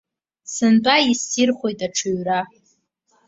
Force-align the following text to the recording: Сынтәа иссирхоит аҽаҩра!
Сынтәа 0.53 0.95
иссирхоит 1.11 1.79
аҽаҩра! 1.87 2.39